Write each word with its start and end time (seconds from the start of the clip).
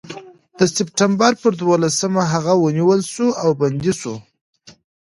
د 0.57 0.59
سپټمبر 0.75 1.31
پر 1.41 1.51
دولسمه 1.63 2.23
هغه 2.33 2.53
ونیول 2.63 3.01
شو 3.13 3.27
او 3.43 3.49
بندي 3.61 3.93
شو. 3.99 4.15